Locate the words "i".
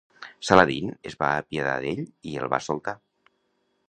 2.31-2.33